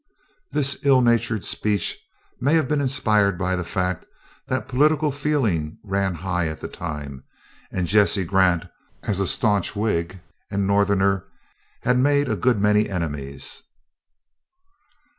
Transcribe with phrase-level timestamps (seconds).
[0.51, 1.95] This ill natured speech
[2.39, 4.03] may have been inspired by the fact
[4.47, 7.23] that political feeling ran high at that time;
[7.71, 8.65] and Jesse Grant
[9.03, 10.19] as a staunch Whig
[10.49, 11.25] and Northerner
[11.83, 13.61] had made a good many enemies.